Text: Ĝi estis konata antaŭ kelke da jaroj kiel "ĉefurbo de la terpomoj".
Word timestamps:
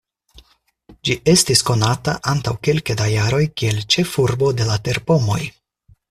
Ĝi 1.07 1.15
estis 1.33 1.59
konata 1.67 2.15
antaŭ 2.33 2.53
kelke 2.67 2.95
da 3.01 3.09
jaroj 3.11 3.41
kiel 3.63 3.77
"ĉefurbo 3.97 4.49
de 4.63 4.67
la 4.71 4.79
terpomoj". 4.89 5.39